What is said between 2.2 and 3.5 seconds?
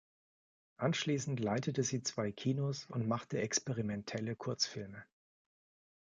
Kinos und machte